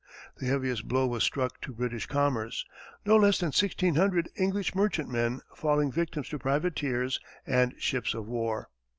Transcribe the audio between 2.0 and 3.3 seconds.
commerce, no